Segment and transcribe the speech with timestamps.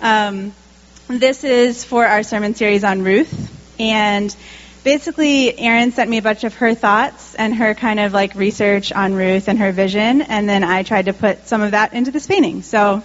[0.00, 0.52] Um,
[1.06, 3.78] this is for our sermon series on Ruth.
[3.78, 4.34] And
[4.82, 8.90] basically, Erin sent me a bunch of her thoughts and her kind of like research
[8.90, 10.22] on Ruth and her vision.
[10.22, 12.62] And then I tried to put some of that into this painting.
[12.62, 13.04] So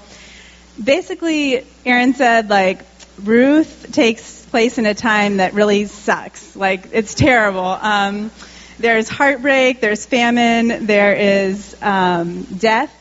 [0.84, 2.80] basically, Erin said, like,
[3.22, 6.56] Ruth takes place in a time that really sucks.
[6.56, 7.66] Like, it's terrible.
[7.66, 8.32] Um,
[8.80, 12.92] there's heartbreak, there's famine, there is um, death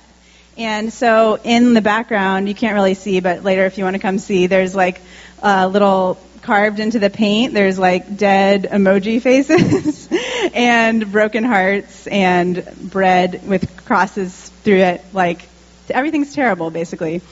[0.61, 4.00] and so in the background, you can't really see, but later if you want to
[4.00, 5.00] come see, there's like
[5.43, 10.07] a little carved into the paint, there's like dead emoji faces
[10.54, 15.02] and broken hearts and bread with crosses through it.
[15.14, 15.49] Like
[15.88, 17.22] everything's terrible, basically.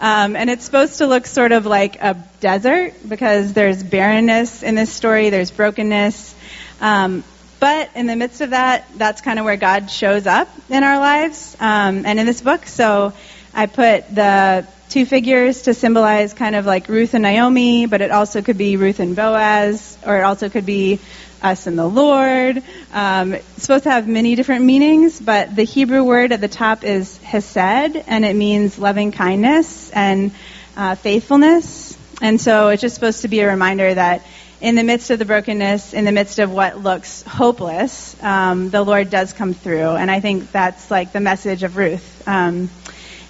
[0.00, 4.74] Um, and it's supposed to look sort of like a desert because there's barrenness in
[4.74, 6.34] this story, there's brokenness.
[6.80, 7.22] Um,
[7.60, 10.98] but in the midst of that, that's kind of where God shows up in our
[10.98, 12.66] lives um, and in this book.
[12.66, 13.12] So
[13.54, 18.10] I put the two figures to symbolize kind of like Ruth and Naomi, but it
[18.10, 20.98] also could be Ruth and Boaz, or it also could be
[21.42, 22.62] us and the Lord.
[22.92, 26.84] Um, it's supposed to have many different meanings, but the Hebrew word at the top
[26.84, 30.32] is hesed, and it means loving kindness and
[30.76, 31.96] uh, faithfulness.
[32.20, 34.24] And so it's just supposed to be a reminder that
[34.60, 38.82] in the midst of the brokenness, in the midst of what looks hopeless, um, the
[38.82, 39.90] Lord does come through.
[39.90, 42.26] And I think that's like the message of Ruth.
[42.26, 42.68] Um,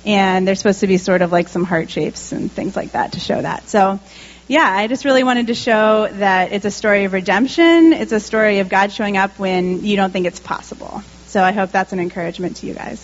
[0.07, 3.13] and there's supposed to be sort of like some heart shapes and things like that
[3.13, 3.69] to show that.
[3.69, 4.01] So,
[4.47, 7.93] yeah, I just really wanted to show that it's a story of redemption.
[7.93, 11.03] It's a story of God showing up when you don't think it's possible.
[11.27, 13.01] So I hope that's an encouragement to you guys.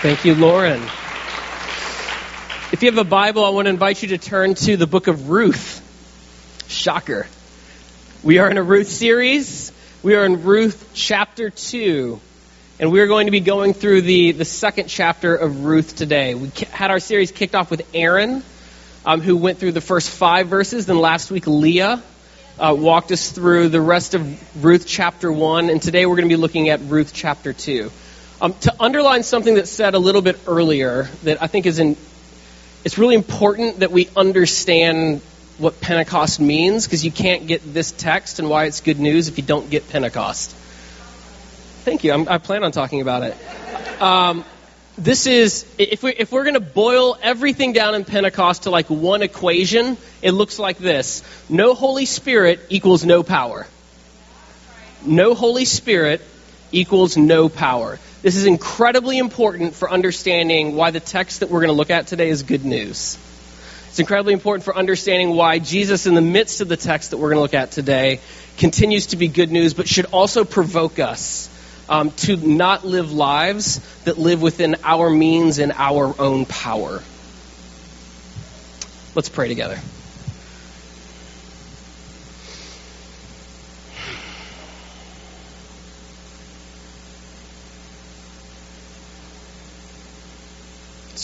[0.00, 0.80] Thank you, Lauren.
[2.74, 5.06] If you have a Bible, I want to invite you to turn to the book
[5.06, 5.80] of Ruth.
[6.66, 7.28] Shocker.
[8.24, 9.70] We are in a Ruth series.
[10.02, 12.18] We are in Ruth chapter 2.
[12.80, 16.34] And we're going to be going through the, the second chapter of Ruth today.
[16.34, 18.42] We had our series kicked off with Erin,
[19.06, 20.86] um, who went through the first five verses.
[20.86, 22.02] Then last week, Leah
[22.58, 25.70] uh, walked us through the rest of Ruth chapter 1.
[25.70, 27.92] And today we're going to be looking at Ruth chapter 2.
[28.40, 31.96] Um, to underline something that's said a little bit earlier that I think is in,
[32.84, 35.22] it's really important that we understand
[35.58, 39.38] what Pentecost means because you can't get this text and why it's good news if
[39.38, 40.50] you don't get Pentecost.
[41.84, 42.12] Thank you.
[42.12, 44.02] I'm, i plan on talking about it.
[44.02, 44.44] Um,
[44.96, 48.88] this is if we if we're going to boil everything down in Pentecost to like
[48.90, 53.66] one equation, it looks like this: No Holy Spirit equals no power.
[55.04, 56.22] No Holy Spirit
[56.74, 57.98] equals no power.
[58.22, 62.06] This is incredibly important for understanding why the text that we're going to look at
[62.06, 63.18] today is good news.
[63.88, 67.28] It's incredibly important for understanding why Jesus, in the midst of the text that we're
[67.28, 68.20] going to look at today,
[68.58, 71.48] continues to be good news, but should also provoke us
[71.88, 77.02] um, to not live lives that live within our means and our own power.
[79.14, 79.78] Let's pray together.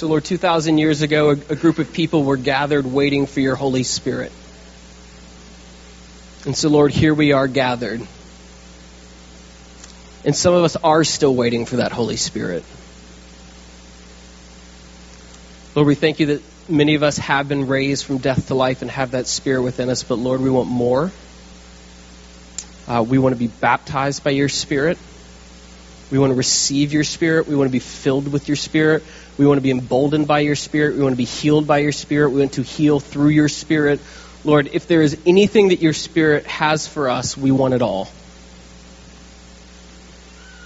[0.00, 3.54] So, Lord, 2,000 years ago, a, a group of people were gathered waiting for your
[3.54, 4.32] Holy Spirit.
[6.46, 8.00] And so, Lord, here we are gathered.
[10.24, 12.64] And some of us are still waiting for that Holy Spirit.
[15.74, 18.80] Lord, we thank you that many of us have been raised from death to life
[18.80, 21.12] and have that Spirit within us, but Lord, we want more.
[22.88, 24.96] Uh, we want to be baptized by your Spirit.
[26.10, 27.46] We want to receive your Spirit.
[27.46, 29.04] We want to be filled with your Spirit.
[29.40, 30.96] We want to be emboldened by your Spirit.
[30.96, 32.28] We want to be healed by your Spirit.
[32.28, 33.98] We want to heal through your Spirit.
[34.44, 38.10] Lord, if there is anything that your Spirit has for us, we want it all.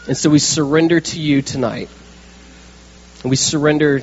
[0.09, 1.89] And so we surrender to you tonight.
[3.23, 4.03] And we surrender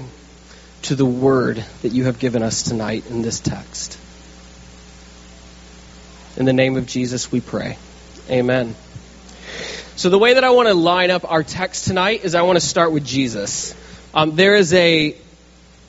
[0.84, 4.00] to the word that you have given us tonight in this text.
[6.38, 7.78] In the name of Jesus, we pray.
[8.30, 8.76] Amen.
[9.98, 12.58] So, the way that I want to line up our text tonight is I want
[12.58, 13.76] to start with Jesus.
[14.14, 15.16] Um, there is a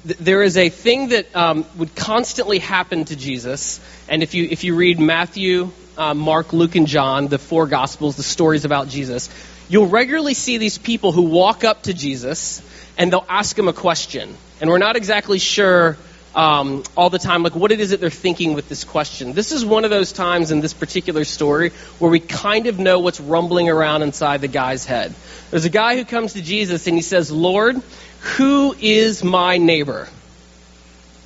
[0.05, 4.63] there is a thing that um, would constantly happen to Jesus, and if you if
[4.63, 9.29] you read Matthew, uh, Mark, Luke, and John, the four Gospels, the stories about Jesus,
[9.69, 12.63] you'll regularly see these people who walk up to Jesus
[12.97, 15.97] and they'll ask him a question, and we're not exactly sure
[16.35, 19.33] um, all the time, like what it is that they're thinking with this question.
[19.33, 23.01] This is one of those times in this particular story where we kind of know
[23.01, 25.15] what's rumbling around inside the guy's head.
[25.51, 27.83] There's a guy who comes to Jesus and he says, Lord,
[28.23, 30.09] who is my neighbor?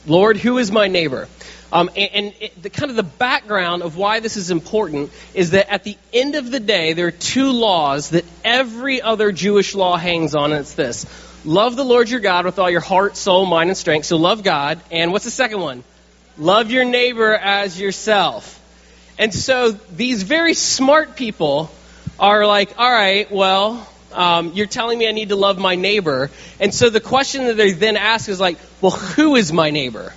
[0.07, 1.29] Lord, who is my neighbor?
[1.73, 5.51] Um, and, and it, the kind of the background of why this is important is
[5.51, 9.75] that at the end of the day, there are two laws that every other Jewish
[9.75, 11.05] law hangs on, and it's this
[11.45, 14.07] Love the Lord your God with all your heart, soul, mind, and strength.
[14.07, 14.81] So love God.
[14.91, 15.85] And what's the second one?
[16.39, 18.61] Love your neighbor as yourself.
[19.19, 21.71] And so these very smart people
[22.19, 23.87] are like, all right, well,
[24.17, 26.31] um, you're telling me I need to love my neighbor.
[26.59, 30.13] And so the question that they then ask is like, well, who is my neighbor?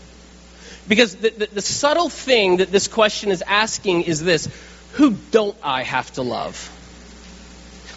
[0.87, 4.47] Because the, the, the subtle thing that this question is asking is this
[4.93, 6.75] who don't I have to love?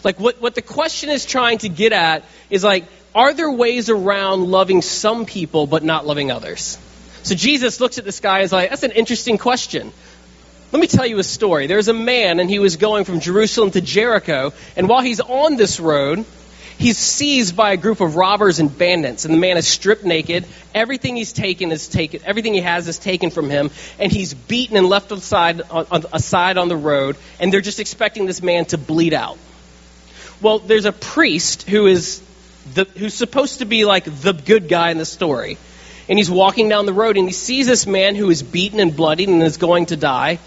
[0.04, 2.84] Like, what, what the question is trying to get at is like,
[3.14, 6.78] are there ways around loving some people but not loving others?
[7.22, 9.92] So Jesus looks at this guy and is like, that's an interesting question.
[10.72, 11.66] Let me tell you a story.
[11.66, 15.56] There's a man, and he was going from Jerusalem to Jericho, and while he's on
[15.56, 16.24] this road,
[16.78, 20.46] he's seized by a group of robbers and bandits, and the man is stripped naked.
[20.74, 22.22] Everything he's taken is taken.
[22.24, 26.04] Everything he has is taken from him, and he's beaten and left aside on, on,
[26.10, 29.36] aside on the road, and they're just expecting this man to bleed out.
[30.40, 32.22] Well, there's a priest who is
[32.72, 35.58] the, who's supposed to be like the good guy in the story.
[36.08, 38.94] And he's walking down the road and he sees this man who is beaten and
[38.94, 40.40] bloodied and is going to die.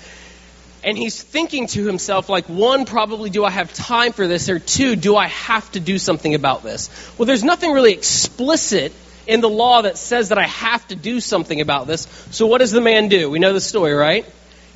[0.86, 4.50] And he's thinking to himself, like, one, probably do I have time for this?
[4.50, 6.92] Or two, do I have to do something about this?
[7.18, 8.94] Well, there's nothing really explicit
[9.26, 12.02] in the law that says that I have to do something about this.
[12.30, 13.32] So what does the man do?
[13.32, 14.28] We know the story, right?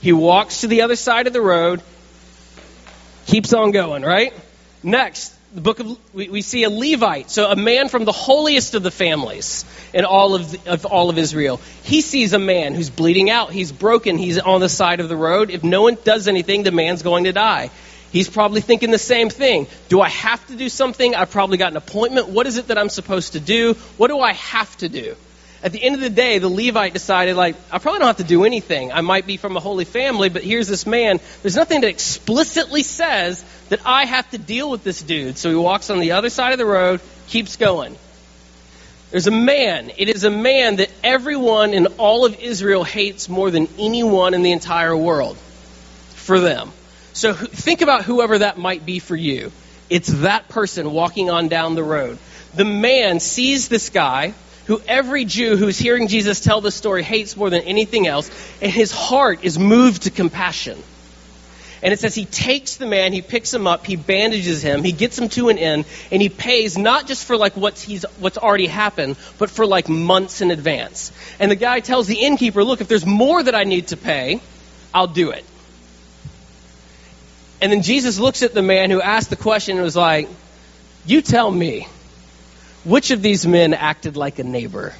[0.01, 1.83] He walks to the other side of the road,
[3.27, 4.33] keeps on going, right?
[4.81, 8.75] Next, the book of we, we, see a Levite, so a man from the holiest
[8.75, 11.59] of the families in all of, the, of all of Israel.
[11.83, 13.51] He sees a man who's bleeding out.
[13.51, 14.17] He's broken.
[14.17, 15.49] He's on the side of the road.
[15.49, 17.71] If no one does anything, the man's going to die.
[18.11, 19.67] He's probably thinking the same thing.
[19.87, 21.15] Do I have to do something?
[21.15, 22.29] I've probably got an appointment.
[22.29, 23.73] What is it that I'm supposed to do?
[23.97, 25.15] What do I have to do?
[25.61, 28.23] At the end of the day, the Levite decided, like, I probably don't have to
[28.23, 28.93] do anything.
[28.93, 31.19] I might be from a holy family, but here's this man.
[31.41, 35.37] There's nothing that explicitly says that I have to deal with this dude.
[35.37, 37.95] So he walks on the other side of the road, keeps going.
[39.11, 39.91] There's a man.
[39.97, 44.43] It is a man that everyone in all of Israel hates more than anyone in
[44.43, 46.71] the entire world for them.
[47.13, 49.51] So think about whoever that might be for you.
[49.89, 52.19] It's that person walking on down the road.
[52.53, 54.35] The man sees this guy
[54.67, 58.29] who every Jew who's hearing Jesus tell this story hates more than anything else,
[58.61, 60.77] and his heart is moved to compassion.
[61.81, 64.91] And it says he takes the man, he picks him up, he bandages him, he
[64.91, 68.37] gets him to an inn, and he pays not just for like what's he's what's
[68.37, 71.11] already happened, but for like months in advance.
[71.39, 74.41] And the guy tells the innkeeper, "Look, if there's more that I need to pay,
[74.93, 75.45] I'll do it."
[77.61, 80.27] And then Jesus looks at the man who asked the question and was like,
[81.05, 81.87] "You tell me."
[82.85, 84.93] Which of these men acted like a neighbor?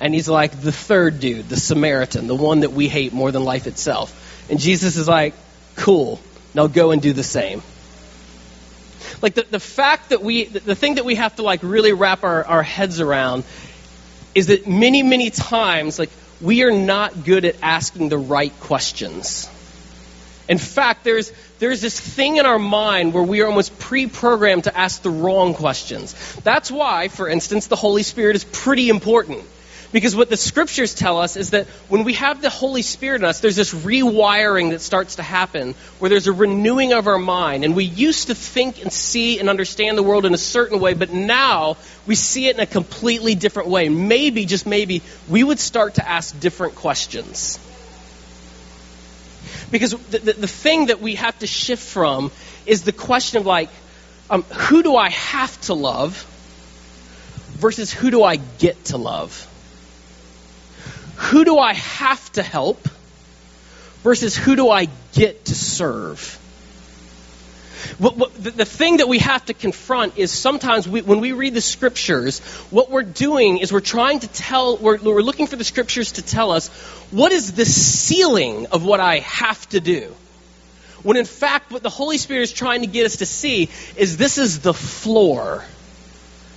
[0.00, 3.44] And he's like, the third dude, the Samaritan, the one that we hate more than
[3.44, 4.20] life itself.
[4.50, 5.34] And Jesus is like,
[5.76, 6.20] cool,
[6.54, 7.62] now go and do the same.
[9.22, 12.24] Like the, the fact that we, the thing that we have to like really wrap
[12.24, 13.44] our, our heads around
[14.34, 16.10] is that many, many times, like,
[16.40, 19.48] we are not good at asking the right questions.
[20.48, 24.64] In fact, there's, there's this thing in our mind where we are almost pre programmed
[24.64, 26.36] to ask the wrong questions.
[26.42, 29.44] That's why, for instance, the Holy Spirit is pretty important.
[29.94, 33.24] Because what the scriptures tell us is that when we have the Holy Spirit in
[33.24, 37.64] us, there's this rewiring that starts to happen where there's a renewing of our mind.
[37.64, 40.94] And we used to think and see and understand the world in a certain way,
[40.94, 41.76] but now
[42.08, 43.88] we see it in a completely different way.
[43.88, 47.60] Maybe, just maybe, we would start to ask different questions.
[49.70, 52.32] Because the, the, the thing that we have to shift from
[52.66, 53.70] is the question of like,
[54.28, 56.16] um, who do I have to love
[57.60, 59.52] versus who do I get to love?
[61.16, 62.88] Who do I have to help
[64.02, 66.40] versus who do I get to serve?
[67.98, 71.32] What, what, the, the, thing that we have to confront is sometimes we, when we
[71.32, 72.40] read the scriptures,
[72.70, 76.22] what we're doing is we're trying to tell, we're, we're looking for the scriptures to
[76.22, 76.68] tell us
[77.10, 80.14] what is the ceiling of what I have to do.
[81.02, 84.16] When in fact, what the Holy Spirit is trying to get us to see is
[84.16, 85.64] this is the floor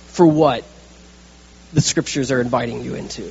[0.08, 0.64] for what
[1.72, 3.30] the scriptures are inviting you into.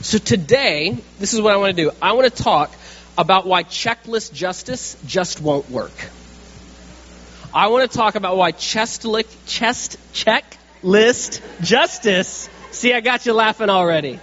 [0.00, 1.90] So today, this is what I want to do.
[2.00, 2.72] I want to talk
[3.16, 5.92] about why checklist justice just won't work.
[7.52, 10.44] I want to talk about why chest, lick, chest check
[10.84, 12.48] list justice.
[12.70, 14.20] See, I got you laughing already.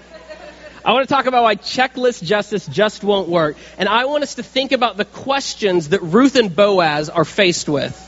[0.86, 3.58] I want to talk about why checklist justice just won't work.
[3.77, 7.67] And I want us to think about the questions that Ruth and Boaz are faced
[7.67, 8.01] with.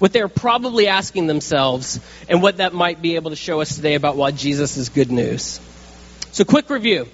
[0.00, 3.94] What they're probably asking themselves, and what that might be able to show us today
[3.94, 5.60] about why Jesus is good news.
[6.32, 7.08] So, quick review.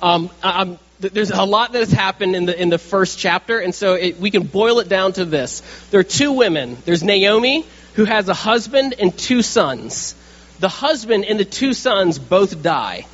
[0.00, 3.74] Um, I'm there's a lot that has happened in the in the first chapter, and
[3.74, 6.76] so it, we can boil it down to this: there are two women.
[6.84, 10.14] There's Naomi, who has a husband and two sons.
[10.58, 13.06] The husband and the two sons both die.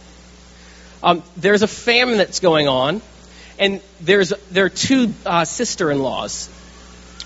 [1.02, 3.02] Um, there's a famine that's going on,
[3.58, 6.50] and there's there are two uh, sister-in-laws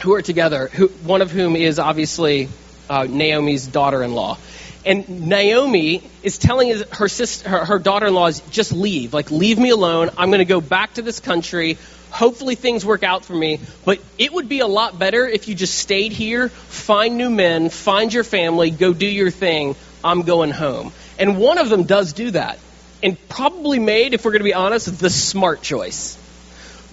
[0.03, 0.69] who are together.
[0.69, 2.49] Who, one of whom is obviously
[2.89, 4.39] uh, Naomi's daughter-in-law.
[4.87, 9.13] And Naomi is telling her sister, her, her daughter-in-law, just leave.
[9.13, 10.11] Like, leave me alone.
[10.17, 11.77] I'm going to go back to this country.
[12.11, 13.59] Hopefully things work out for me.
[13.85, 17.69] But it would be a lot better if you just stayed here, find new men,
[17.69, 19.75] find your family, go do your thing.
[20.05, 20.93] I'm going home.
[21.19, 22.61] And one of them does do that.
[23.03, 26.17] And probably made, if we're going to be honest, the smart choice.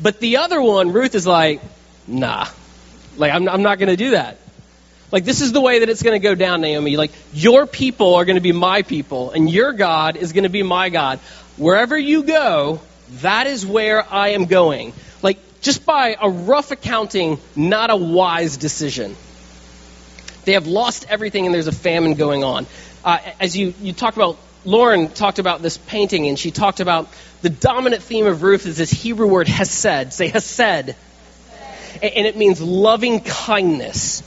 [0.02, 1.62] But the other one, Ruth is like,
[2.08, 2.48] nah.
[3.18, 4.40] Like, I'm, I'm not going to do that.
[5.14, 6.98] Like, this is the way that it's going to go down, Naomi.
[6.98, 10.50] Like, your people are going to be my people, and your God is going to
[10.50, 11.20] be my God.
[11.56, 12.82] Wherever you go,
[13.22, 14.92] that is where I am going.
[15.22, 19.16] Like, just by a rough accounting, not a wise decision.
[20.46, 22.66] They have lost everything, and there's a famine going on.
[23.06, 27.08] Uh, as you, you talk about, Lauren talked about this painting, and she talked about
[27.44, 30.12] the dominant theme of Ruth is this Hebrew word hesed.
[30.12, 30.58] Say hesed.
[30.58, 30.96] hesed.
[32.02, 34.24] And it means loving kindness.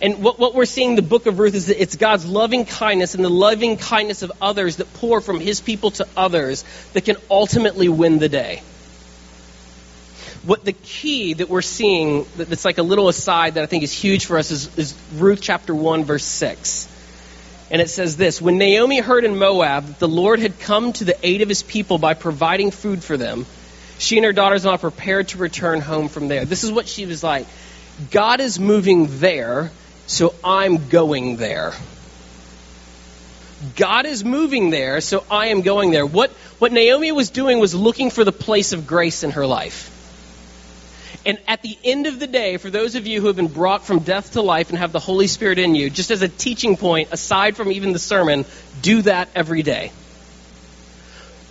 [0.00, 2.64] And what, what we're seeing in the book of Ruth is that it's God's loving
[2.64, 7.04] kindness and the loving kindness of others that pour from his people to others that
[7.04, 8.62] can ultimately win the day.
[10.44, 13.92] What the key that we're seeing, that's like a little aside that I think is
[13.92, 16.88] huge for us, is, is Ruth chapter 1, verse 6.
[17.70, 21.04] And it says this When Naomi heard in Moab that the Lord had come to
[21.04, 23.46] the aid of his people by providing food for them,
[23.98, 26.44] she and her daughters in law prepared to return home from there.
[26.44, 27.46] This is what she was like
[28.10, 29.72] God is moving there,
[30.08, 31.72] so I'm going there.
[33.76, 36.06] God is moving there, so I am going there.
[36.06, 39.94] What, what Naomi was doing was looking for the place of grace in her life.
[41.26, 43.84] And at the end of the day, for those of you who have been brought
[43.84, 46.78] from death to life and have the Holy Spirit in you, just as a teaching
[46.78, 48.46] point, aside from even the sermon,
[48.80, 49.92] do that every day.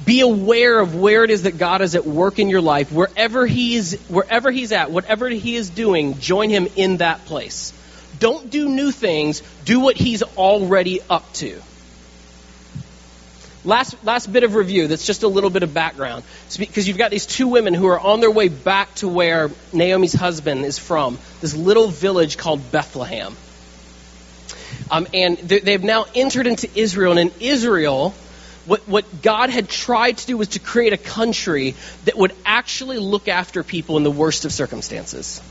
[0.04, 2.92] Be aware of where it is that God is at work in your life.
[2.92, 7.74] Wherever He is, wherever He's at, whatever He is doing, join Him in that place.
[8.20, 9.42] Don't do new things.
[9.66, 11.62] Do what he's already up to.
[13.66, 16.24] Last, last bit of review that's just a little bit of background.
[16.58, 20.14] Because you've got these two women who are on their way back to where Naomi's
[20.14, 23.36] husband is from, this little village called Bethlehem.
[24.90, 27.18] Um, and they've now entered into Israel.
[27.18, 28.12] And in Israel,
[28.66, 33.00] what, what God had tried to do was to create a country that would actually
[33.00, 35.42] look after people in the worst of circumstances.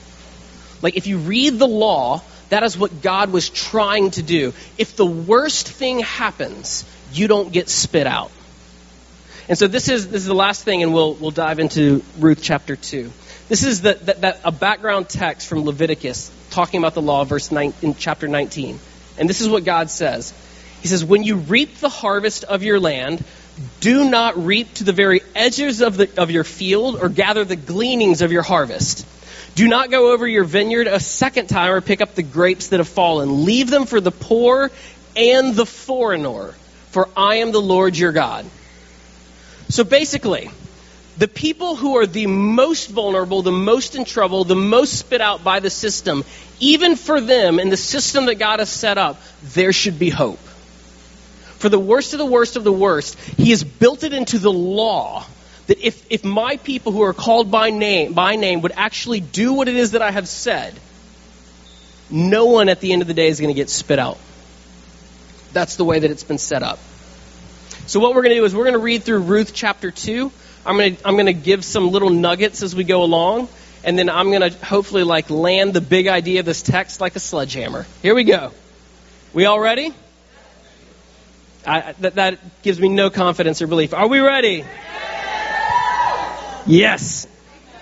[0.83, 4.53] Like, if you read the law, that is what God was trying to do.
[4.79, 8.31] If the worst thing happens, you don't get spit out.
[9.49, 12.41] And so this is this is the last thing, and we'll we'll dive into Ruth
[12.43, 13.13] chapter two.
[13.49, 17.53] This is the, that, that a background text from Leviticus talking about the law, verse
[17.53, 18.81] nine, in chapter 19.
[19.19, 20.35] And this is what God says.
[20.83, 23.25] He says, "When you reap the harvest of your land,
[23.81, 27.57] do not reap to the very edges of the of your field, or gather the
[27.57, 29.07] gleanings of your harvest."
[29.57, 32.79] Do not go over your vineyard a second time or pick up the grapes that
[32.79, 33.47] have fallen.
[33.47, 34.71] Leave them for the poor
[35.17, 36.53] and the foreigner,
[36.91, 38.45] for I am the Lord your God.
[39.71, 40.51] So basically,
[41.17, 45.43] the people who are the most vulnerable, the most in trouble, the most spit out
[45.43, 46.25] by the system,
[46.61, 50.39] even for them in the system that God has set up, there should be hope.
[51.57, 54.53] For the worst of the worst of the worst, He has built it into the
[54.53, 55.25] law
[55.67, 59.53] that if, if my people who are called by name, by name would actually do
[59.53, 60.75] what it is that I have said,
[62.09, 64.19] no one at the end of the day is going to get spit out.
[65.53, 66.79] That's the way that it's been set up.
[67.87, 70.31] So what we're going to do is we're going to read through Ruth chapter 2.
[70.65, 73.49] I'm going to, I'm going to give some little nuggets as we go along,
[73.85, 77.17] and then I'm going to hopefully like land the big idea of this text like
[77.17, 77.87] a sledgehammer.
[78.03, 78.53] Here we go.
[79.33, 79.95] We all ready?
[81.67, 83.95] I, that, that gives me no confidence or belief.
[83.95, 84.65] Are we ready?
[86.67, 87.29] Yes.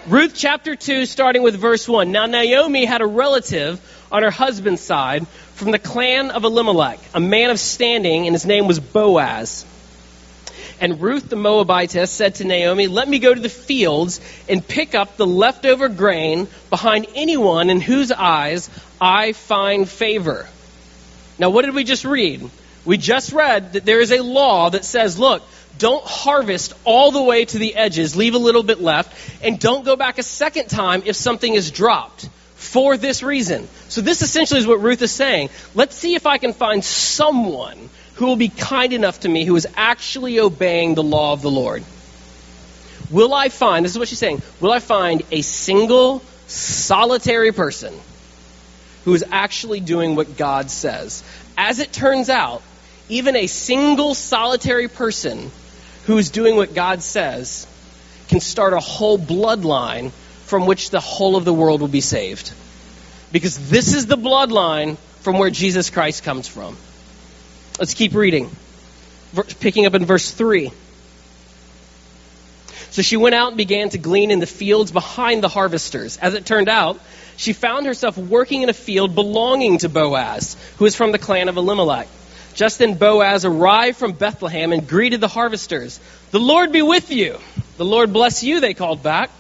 [0.09, 2.12] Ruth chapter 2, starting with verse 1.
[2.12, 3.81] Now, Naomi had a relative
[4.12, 8.45] on her husband's side from the clan of Elimelech, a man of standing, and his
[8.45, 9.64] name was Boaz.
[10.83, 14.95] And Ruth the Moabitess said to Naomi, Let me go to the fields and pick
[14.95, 18.69] up the leftover grain behind anyone in whose eyes
[19.00, 20.47] I find favor.
[21.38, 22.50] Now, what did we just read?
[22.85, 25.43] We just read that there is a law that says, look,
[25.78, 29.12] don't harvest all the way to the edges, leave a little bit left,
[29.43, 33.69] and don't go back a second time if something is dropped for this reason.
[33.88, 35.50] So, this essentially is what Ruth is saying.
[35.75, 39.57] Let's see if I can find someone who will be kind enough to me who
[39.57, 41.85] is actually obeying the law of the Lord.
[43.11, 47.95] Will I find, this is what she's saying, will I find a single, solitary person
[49.04, 51.23] who is actually doing what God says.
[51.57, 52.62] As it turns out,
[53.09, 55.50] even a single solitary person
[56.07, 57.67] who is doing what God says
[58.29, 60.11] can start a whole bloodline
[60.45, 62.53] from which the whole of the world will be saved.
[63.33, 66.77] Because this is the bloodline from where Jesus Christ comes from.
[67.79, 68.51] Let's keep reading.
[69.61, 70.71] Picking up in verse 3.
[72.91, 76.17] So she went out and began to glean in the fields behind the harvesters.
[76.19, 77.01] As it turned out,
[77.37, 81.49] she found herself working in a field belonging to Boaz, who is from the clan
[81.49, 82.07] of Elimelech.
[82.55, 85.99] Just then Boaz arrived from Bethlehem and greeted the harvesters.
[86.31, 87.39] The Lord be with you.
[87.77, 89.31] The Lord bless you, they called back.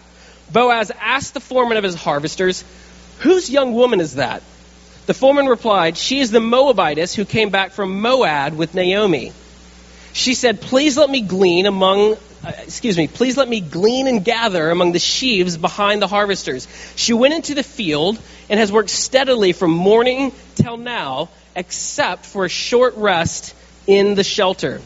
[0.52, 2.64] Boaz asked the foreman of his harvesters,
[3.20, 4.42] Whose young woman is that?
[5.06, 9.32] The foreman replied, She is the Moabitess who came back from Moab with Naomi.
[10.12, 14.22] She said, Please let me glean among uh, excuse me, please let me glean and
[14.22, 16.68] gather among the sheaves behind the harvesters.
[16.94, 18.18] She went into the field
[18.50, 23.54] and has worked steadily from morning till now, except for a short rest
[23.86, 24.80] in the shelter.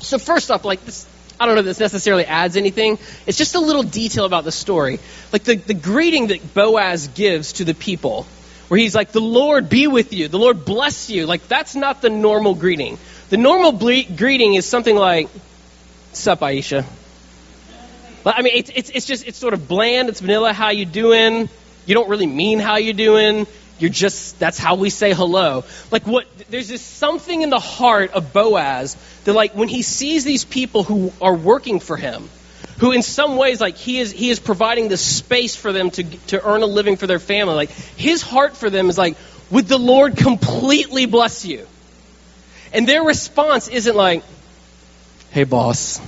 [0.00, 1.06] So first off, like this,
[1.38, 2.98] I don't know if this necessarily adds anything.
[3.26, 5.00] It's just a little detail about the story.
[5.32, 8.26] Like the, the greeting that Boaz gives to the people,
[8.68, 11.26] where he's like, the Lord be with you, the Lord bless you.
[11.26, 12.98] Like that's not the normal greeting.
[13.30, 15.28] The normal ble- greeting is something like,
[16.12, 16.84] Sup, Aisha?
[18.24, 20.08] I mean, it's, it's, it's just, it's sort of bland.
[20.08, 20.52] It's vanilla.
[20.52, 21.48] How you doing?
[21.84, 23.46] You don't really mean how you doing.
[23.78, 25.64] You're just, that's how we say hello.
[25.90, 30.24] Like what, there's this something in the heart of Boaz that like when he sees
[30.24, 32.28] these people who are working for him,
[32.78, 36.04] who in some ways like he is, he is providing the space for them to,
[36.28, 37.54] to earn a living for their family.
[37.54, 39.16] Like his heart for them is like,
[39.50, 41.66] would the Lord completely bless you?
[42.72, 44.22] And their response isn't like,
[45.30, 46.00] hey boss.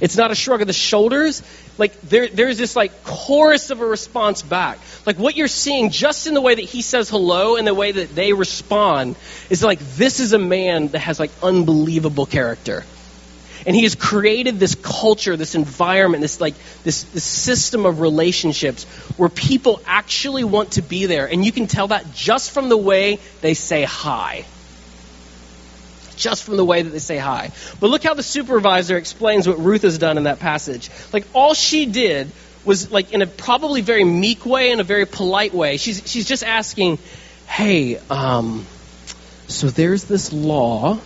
[0.00, 1.42] It's not a shrug of the shoulders.
[1.78, 4.78] Like there, there's this like chorus of a response back.
[5.06, 7.92] Like what you're seeing just in the way that he says hello and the way
[7.92, 9.16] that they respond
[9.50, 12.84] is like this is a man that has like unbelievable character.
[13.66, 18.84] And he has created this culture, this environment, this like this, this system of relationships
[19.18, 21.26] where people actually want to be there.
[21.26, 24.46] And you can tell that just from the way they say hi
[26.20, 27.50] just from the way that they say hi.
[27.80, 30.90] But look how the supervisor explains what Ruth has done in that passage.
[31.12, 32.30] Like all she did
[32.64, 35.78] was like in a probably very meek way and a very polite way.
[35.78, 36.98] She's she's just asking,
[37.46, 38.66] "Hey, um,
[39.48, 40.98] so there's this law,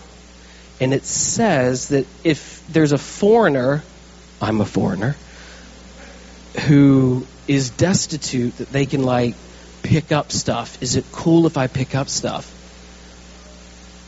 [0.80, 3.82] and it says that if there's a foreigner,
[4.42, 5.16] I'm a foreigner,
[6.66, 9.34] who is destitute, that they can like
[9.82, 10.82] pick up stuff.
[10.82, 12.50] Is it cool if I pick up stuff?"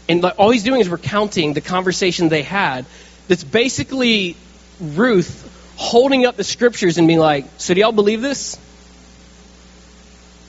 [0.08, 2.86] And like, all he's doing is recounting the conversation they had.
[3.28, 4.36] That's basically
[4.80, 8.58] Ruth holding up the scriptures and being like, "So do y'all believe this?"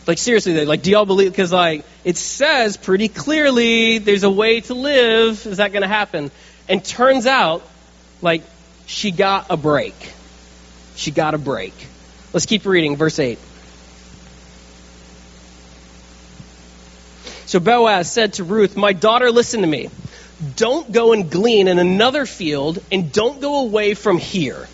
[0.06, 1.32] Like seriously, like do y'all believe?
[1.32, 5.46] Because like it says pretty clearly, there's a way to live.
[5.46, 6.32] Is that going to happen?
[6.70, 7.64] And turns out,
[8.22, 8.44] like
[8.86, 9.96] she got a break.
[10.96, 11.74] She got a break.
[12.32, 13.40] Let's keep reading, verse eight.
[17.48, 19.90] So Boaz said to Ruth, My daughter, listen to me.
[20.58, 24.68] Don't go and glean in another field, and don't go away from here.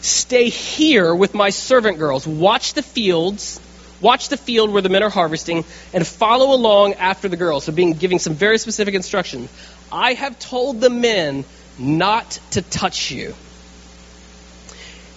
[0.00, 2.26] Stay here with my servant girls.
[2.26, 3.60] Watch the fields,
[4.00, 7.64] watch the field where the men are harvesting, and follow along after the girls.
[7.64, 9.50] So, being giving some very specific instruction.
[9.92, 11.44] I have told the men
[11.78, 13.34] not to touch you.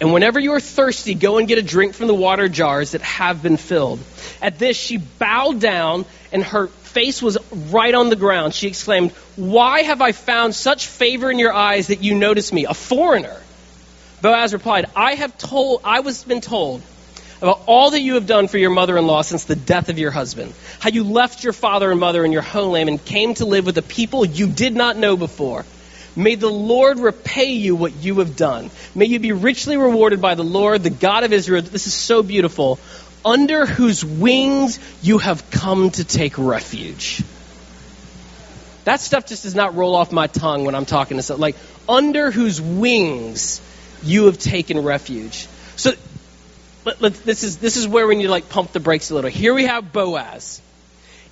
[0.04, 3.02] And whenever you are thirsty, go and get a drink from the water jars that
[3.04, 4.02] have been filled.
[4.42, 7.38] At this, she bowed down and her face was
[7.72, 8.54] right on the ground.
[8.54, 12.66] She exclaimed, Why have I found such favor in your eyes that you notice me,
[12.66, 13.42] a foreigner?
[14.22, 16.82] Boaz replied, I have told, I was been told
[17.42, 20.54] about all that you have done for your mother-in-law since the death of your husband.
[20.82, 23.78] How you left your father and mother and your homeland and came to live with
[23.78, 25.63] a people you did not know before.
[26.15, 28.69] May the Lord repay you what you have done.
[28.93, 31.62] May you be richly rewarded by the Lord, the God of Israel.
[31.62, 32.80] This is so beautiful.
[33.26, 37.23] Under whose wings you have come to take refuge.
[38.84, 41.41] That stuff just does not roll off my tongue when I'm talking to someone.
[41.41, 41.56] Like,
[41.88, 43.62] under whose wings
[44.04, 45.47] you have taken refuge.
[45.78, 45.93] So,
[46.86, 49.15] let, let, this, is, this is where we need to like pump the brakes a
[49.15, 49.30] little.
[49.30, 50.62] Here we have Boaz.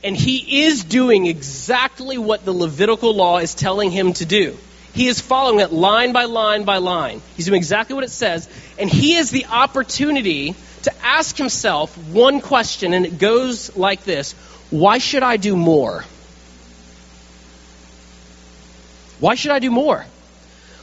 [0.04, 4.58] And he is doing exactly what the Levitical law is telling him to do.
[4.94, 7.22] He is following it line by line by line.
[7.38, 8.50] He's doing exactly what it says.
[8.78, 14.34] And he has the opportunity to ask himself one question, and it goes like this
[14.70, 16.04] Why should I do more?
[19.20, 20.06] Why should I do more?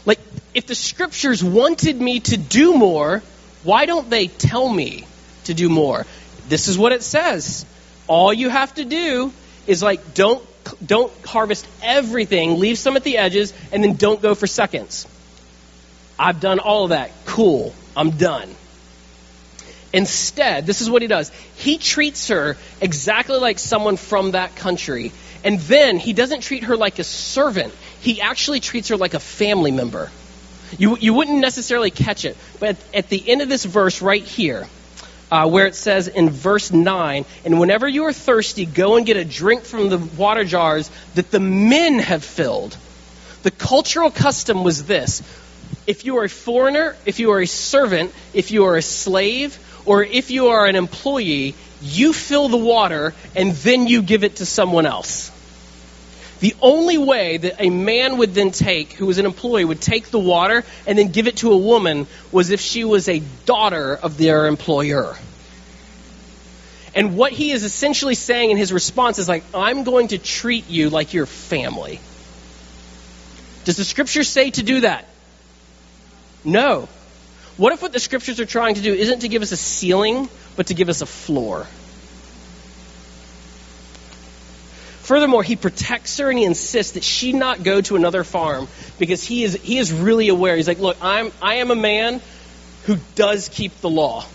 [0.07, 0.21] Like,
[0.55, 3.23] if the scriptures wanted me to do more,
[3.65, 5.05] why don't they tell me
[5.45, 6.07] to do more?
[6.49, 7.67] This is what it says
[8.07, 9.33] All you have to do
[9.67, 10.43] is like don't
[10.85, 15.07] don't harvest everything, leave some at the edges, and then don't go for seconds.
[16.19, 17.11] I've done all of that.
[17.27, 17.75] Cool.
[17.97, 18.55] I'm done.
[19.93, 21.31] Instead, this is what he does.
[21.57, 25.13] He treats her exactly like someone from that country.
[25.45, 27.73] And then he doesn't treat her like a servant.
[28.01, 30.11] He actually treats her like a family member.
[30.77, 32.37] You, you wouldn't necessarily catch it.
[32.61, 34.67] But at, at the end of this verse right here,
[35.31, 39.17] uh, where it says in verse 9, and whenever you are thirsty, go and get
[39.17, 42.77] a drink from the water jars that the men have filled.
[43.43, 45.23] The cultural custom was this
[45.87, 49.59] if you are a foreigner, if you are a servant, if you are a slave,
[49.87, 54.37] or if you are an employee, you fill the water and then you give it
[54.37, 55.31] to someone else.
[56.41, 60.11] The only way that a man would then take, who was an employee, would take
[60.11, 63.95] the water and then give it to a woman was if she was a daughter
[63.97, 65.17] of their employer.
[66.95, 70.69] And what he is essentially saying in his response is like, I'm going to treat
[70.69, 72.01] you like your family.
[73.65, 75.07] Does the scripture say to do that?
[76.45, 76.89] No.
[77.57, 80.29] What if what the scriptures are trying to do isn't to give us a ceiling,
[80.57, 81.67] but to give us a floor?
[85.09, 88.69] Furthermore, he protects her and he insists that she not go to another farm
[88.99, 90.55] because he is, he is really aware.
[90.55, 92.21] He's like, look, I'm, I am a man
[92.85, 94.27] who does keep the law.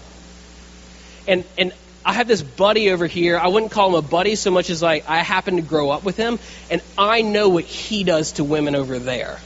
[1.28, 3.38] And, and I have this buddy over here.
[3.38, 6.04] I wouldn't call him a buddy so much as like I happen to grow up
[6.04, 6.40] with him,
[6.72, 9.40] and I know what he does to women over there.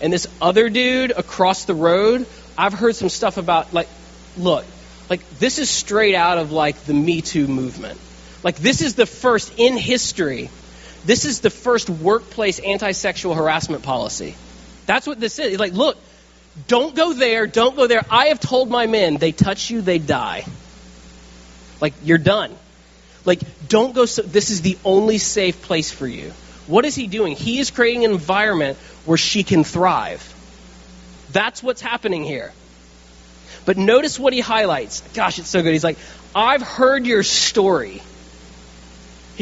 [0.00, 2.24] And this other dude across the road,
[2.56, 3.88] I've heard some stuff about like,
[4.36, 4.64] look,
[5.10, 7.98] like this is straight out of like the Me Too movement.
[8.42, 10.50] Like this is the first in history.
[11.04, 14.34] This is the first workplace anti-sexual harassment policy.
[14.86, 15.52] That's what this is.
[15.52, 15.96] It's like, look,
[16.68, 18.04] don't go there, don't go there.
[18.10, 20.44] I have told my men, they touch you, they die.
[21.80, 22.54] Like you're done.
[23.24, 26.32] Like don't go so, this is the only safe place for you.
[26.66, 27.36] What is he doing?
[27.36, 30.28] He is creating an environment where she can thrive.
[31.32, 32.52] That's what's happening here.
[33.64, 35.00] But notice what he highlights.
[35.14, 35.72] Gosh, it's so good.
[35.72, 35.98] He's like,
[36.34, 38.02] I've heard your story.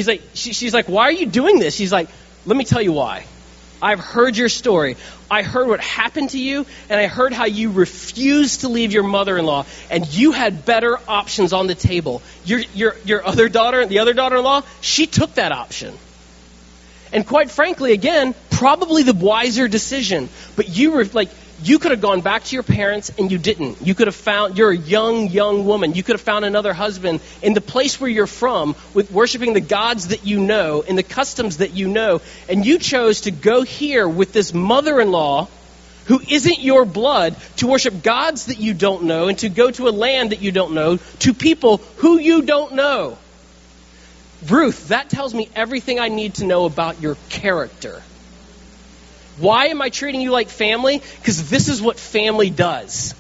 [0.01, 1.77] He's like, she, she's like, why are you doing this?
[1.77, 2.09] He's like,
[2.47, 3.27] let me tell you why.
[3.83, 4.97] I've heard your story.
[5.31, 9.03] I heard what happened to you, and I heard how you refused to leave your
[9.03, 12.23] mother in law, and you had better options on the table.
[12.47, 15.93] Your, your, your other daughter, the other daughter in law, she took that option.
[17.13, 20.31] And quite frankly, again, probably the wiser decision.
[20.57, 21.29] But you were like,
[21.63, 23.83] you could have gone back to your parents and you didn't.
[23.83, 25.95] You could have found, you're a young, young woman.
[25.95, 29.61] You could have found another husband in the place where you're from with worshiping the
[29.61, 32.23] gods that you know and the customs that you know.
[32.49, 35.49] And you chose to go here with this mother in law
[36.07, 39.89] who isn't your blood to worship gods that you don't know and to go to
[39.89, 43.19] a land that you don't know to people who you don't know.
[44.49, 48.03] Ruth, that tells me everything I need to know about your character.
[49.41, 50.99] Why am I treating you like family?
[50.99, 53.15] Because this is what family does.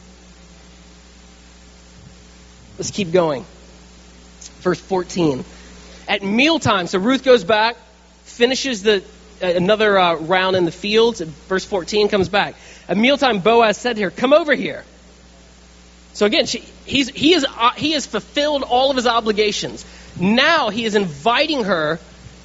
[2.78, 3.44] Let's keep going.
[4.60, 5.44] Verse 14.
[6.08, 7.76] At mealtime, so Ruth goes back,
[8.24, 9.02] finishes the
[9.42, 11.20] uh, another uh, round in the fields.
[11.20, 12.54] Verse 14 comes back.
[12.88, 14.84] At mealtime, Boaz said to her, "Come over here."
[16.12, 19.84] So again, she, he's, he, is, uh, he has fulfilled all of his obligations.
[20.18, 21.98] Now he is inviting her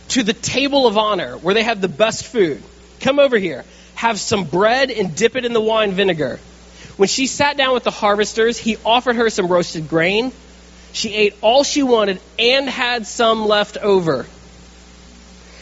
[0.10, 2.62] to the table of honor where they have the best food.
[2.99, 3.65] Come over here.
[3.95, 6.39] Have some bread and dip it in the wine vinegar.
[6.97, 10.31] When she sat down with the harvesters, he offered her some roasted grain.
[10.93, 14.25] She ate all she wanted and had some left over.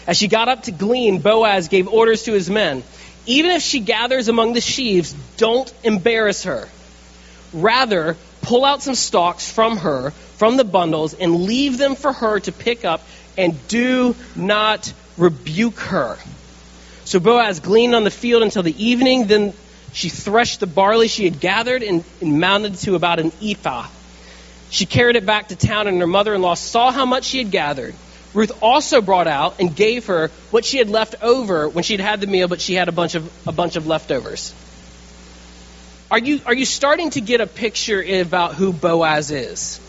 [0.06, 2.84] As she got up to glean, Boaz gave orders to his men.
[3.26, 6.68] Even if she gathers among the sheaves, don't embarrass her.
[7.54, 12.40] Rather, pull out some stalks from her, from the bundles, and leave them for her
[12.42, 13.02] to pick up,
[13.38, 16.18] and do not rebuke her.
[17.06, 19.28] So Boaz gleaned on the field until the evening.
[19.28, 19.54] Then
[19.92, 23.88] she threshed the barley she had gathered and, and mounted to about an ephah.
[24.70, 27.38] She carried it back to town, and her mother in law saw how much she
[27.38, 27.94] had gathered.
[28.34, 32.00] Ruth also brought out and gave her what she had left over when she had
[32.00, 34.54] had the meal, but she had a bunch of, a bunch of leftovers.
[36.10, 39.80] Are you, are you starting to get a picture about who Boaz is?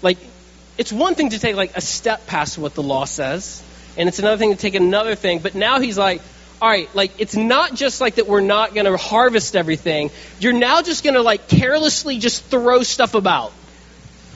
[0.00, 0.18] Like,
[0.78, 3.62] it's one thing to take like a step past what the law says
[3.96, 5.40] and it's another thing to take another thing.
[5.40, 6.22] But now he's like,
[6.60, 10.10] all right, like it's not just like that we're not going to harvest everything.
[10.38, 13.52] You're now just going to like carelessly just throw stuff about.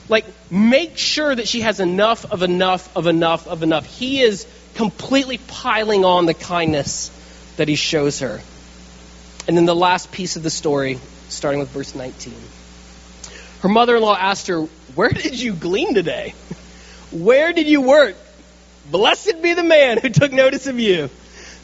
[0.09, 3.85] Like make sure that she has enough of enough of enough of enough.
[3.85, 7.11] He is completely piling on the kindness
[7.57, 8.41] that he shows her.
[9.47, 12.33] And then the last piece of the story, starting with verse 19.
[13.61, 14.61] Her mother in law asked her,
[14.95, 16.35] Where did you glean today?
[17.11, 18.15] Where did you work?
[18.91, 21.09] Blessed be the man who took notice of you.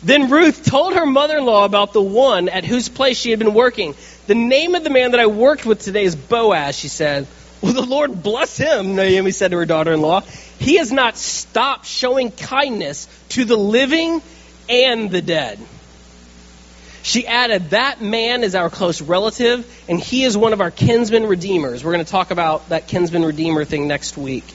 [0.03, 3.39] Then Ruth told her mother in law about the one at whose place she had
[3.39, 3.95] been working.
[4.27, 7.25] The name of the man that I worked with today is Boaz, she said.
[7.61, 10.21] Well, the Lord bless him, Naomi said to her daughter in law.
[10.59, 14.21] He has not stopped showing kindness to the living
[14.67, 15.59] and the dead.
[17.03, 21.25] She added, That man is our close relative, and he is one of our kinsman
[21.25, 21.83] redeemers.
[21.83, 24.45] We're going to talk about that kinsman redeemer thing next week.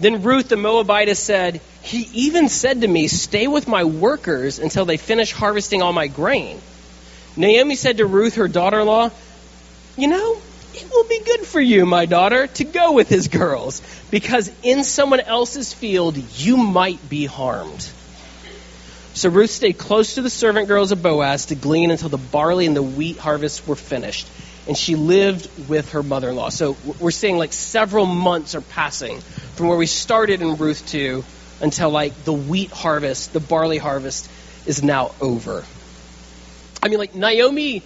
[0.00, 4.84] Then Ruth the Moabitess said, He even said to me, Stay with my workers until
[4.84, 6.60] they finish harvesting all my grain.
[7.36, 9.10] Naomi said to Ruth, her daughter in law,
[9.96, 10.36] You know,
[10.74, 14.82] it will be good for you, my daughter, to go with his girls, because in
[14.82, 17.88] someone else's field you might be harmed.
[19.14, 22.66] So Ruth stayed close to the servant girls of Boaz to glean until the barley
[22.66, 24.26] and the wheat harvests were finished.
[24.66, 26.48] And she lived with her mother in law.
[26.48, 31.22] So we're seeing like several months are passing from where we started in Ruth 2
[31.60, 34.30] until like the wheat harvest, the barley harvest
[34.66, 35.64] is now over.
[36.82, 37.82] I mean, like Naomi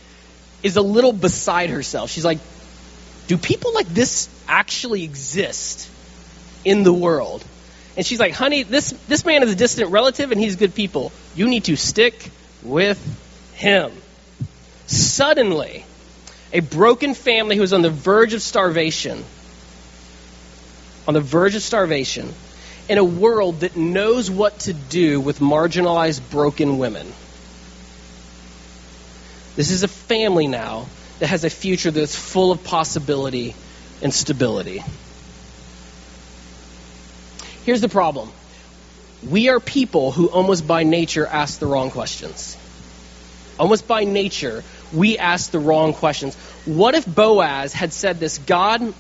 [0.63, 2.11] is a little beside herself.
[2.11, 2.39] She's like,
[3.27, 5.89] do people like this actually exist
[6.65, 7.45] in the world?
[7.97, 11.13] And she's like, honey, this, this man is a distant relative and he's good people.
[11.35, 12.31] You need to stick
[12.63, 12.99] with
[13.55, 13.93] him.
[14.87, 15.85] Suddenly,
[16.53, 19.25] a broken family who was on the verge of starvation,
[21.07, 22.33] on the verge of starvation,
[22.89, 27.07] in a world that knows what to do with marginalized, broken women.
[29.57, 30.87] This is a family now
[31.19, 33.55] that has a future that's full of possibility
[34.03, 34.83] and stability.
[37.65, 38.31] Here's the problem
[39.29, 42.57] we are people who almost by nature ask the wrong questions.
[43.59, 46.35] Almost by nature, we ask the wrong questions.
[46.65, 48.95] What if Boaz had said this God,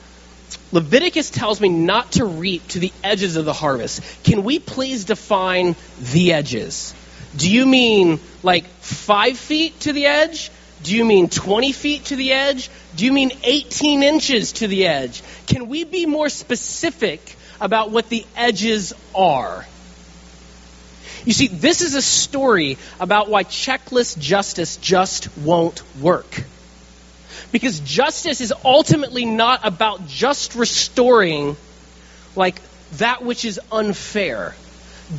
[0.73, 4.03] Leviticus tells me not to reap to the edges of the harvest.
[4.23, 6.95] Can we please define the edges?
[7.37, 10.51] Do you mean like five feet to the edge?
[10.83, 12.71] Do you mean 20 feet to the edge?
[12.97, 15.23] Do you mean 18 inches to the edge?
[15.47, 19.67] Can we be more specific about what the edges are?
[21.25, 26.45] You see, this is a story about why checklist justice just won't work.
[27.53, 31.57] Because justice is ultimately not about just restoring
[32.37, 32.61] like
[32.93, 34.55] that which is unfair.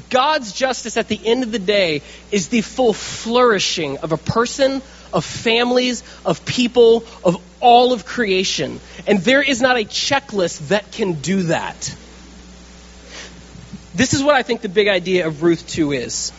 [0.10, 4.82] God's justice at the end of the day is the full flourishing of a person,
[5.12, 8.80] of families, of people, of all of creation.
[9.08, 11.96] And there is not a checklist that can do that.
[13.95, 16.32] This is what I think the big idea of Ruth 2 is.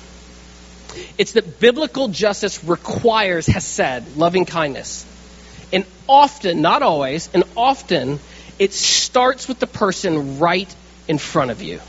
[1.19, 5.07] It's that biblical justice requires hesed, loving kindness.
[5.73, 8.19] And often, not always, and often,
[8.59, 10.73] it starts with the person right
[11.09, 11.81] in front of you.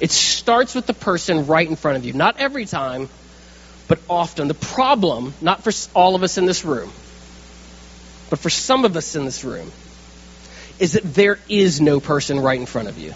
[0.00, 2.12] It starts with the person right in front of you.
[2.12, 3.08] Not every time,
[3.88, 4.48] but often.
[4.48, 6.90] The problem, not for all of us in this room,
[8.30, 9.70] but for some of us in this room,
[10.78, 13.14] is that there is no person right in front of you.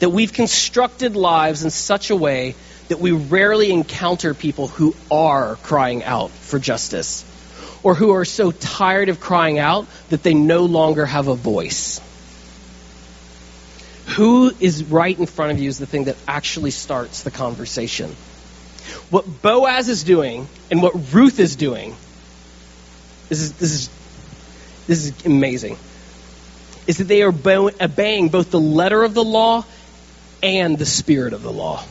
[0.00, 2.54] That we've constructed lives in such a way
[2.88, 7.24] that we rarely encounter people who are crying out for justice
[7.82, 12.00] or who are so tired of crying out that they no longer have a voice.
[14.16, 18.10] Who is right in front of you is the thing that actually starts the conversation.
[19.10, 21.96] What Boaz is doing and what Ruth is doing,
[23.28, 23.90] this is, this is,
[24.86, 25.78] this is amazing,
[26.86, 29.64] is that they are obeying both the letter of the law
[30.42, 31.84] and the spirit of the law.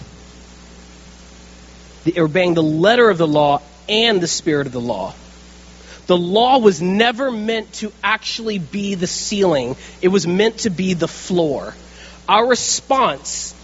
[2.04, 5.14] They are obeying the letter of the law and the spirit of the law.
[6.08, 10.94] The law was never meant to actually be the ceiling, it was meant to be
[10.94, 11.74] the floor.
[12.28, 13.56] Our response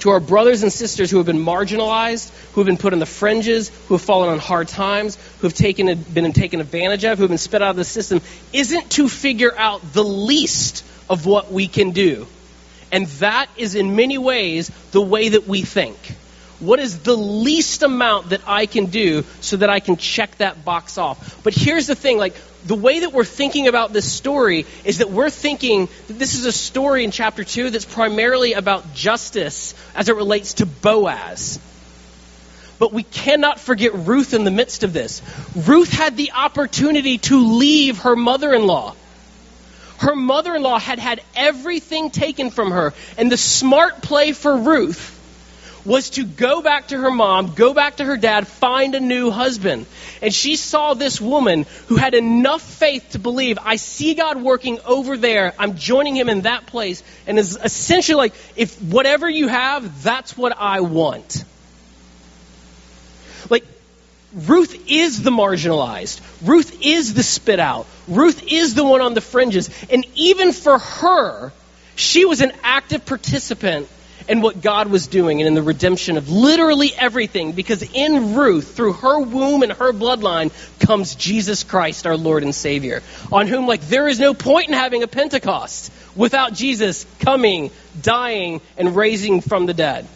[0.00, 3.06] to our brothers and sisters who have been marginalized, who have been put on the
[3.06, 7.24] fringes, who have fallen on hard times, who have taken, been taken advantage of, who
[7.24, 8.20] have been spit out of the system,
[8.52, 12.26] isn't to figure out the least of what we can do.
[12.92, 15.96] And that is in many ways the way that we think.
[16.60, 20.64] What is the least amount that I can do so that I can check that
[20.64, 21.42] box off?
[21.42, 22.34] But here's the thing like,
[22.64, 26.44] the way that we're thinking about this story is that we're thinking that this is
[26.44, 31.58] a story in chapter 2 that's primarily about justice as it relates to Boaz.
[32.78, 35.20] But we cannot forget Ruth in the midst of this.
[35.54, 38.94] Ruth had the opportunity to leave her mother in law.
[39.98, 42.94] Her mother in law had had everything taken from her.
[43.18, 45.18] And the smart play for Ruth
[45.84, 49.30] was to go back to her mom, go back to her dad, find a new
[49.30, 49.86] husband.
[50.22, 54.78] And she saw this woman who had enough faith to believe, I see God working
[54.84, 55.54] over there.
[55.58, 57.02] I'm joining him in that place.
[57.26, 61.44] And is essentially like, if whatever you have, that's what I want.
[63.48, 63.64] Like,
[64.34, 66.20] Ruth is the marginalized.
[66.46, 67.86] Ruth is the spit out.
[68.06, 69.70] Ruth is the one on the fringes.
[69.90, 71.52] And even for her,
[71.96, 73.88] she was an active participant
[74.28, 78.74] in what God was doing and in the redemption of literally everything because in Ruth,
[78.74, 83.66] through her womb and her bloodline, comes Jesus Christ, our Lord and Savior, on whom,
[83.66, 89.40] like, there is no point in having a Pentecost without Jesus coming, dying, and raising
[89.40, 90.06] from the dead